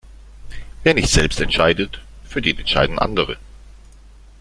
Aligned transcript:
Wer 0.81 0.95
nicht 0.95 1.09
selbst 1.09 1.39
entscheidet, 1.41 2.01
für 2.25 2.41
den 2.41 2.57
entscheiden 2.57 2.97
andere. 2.97 3.37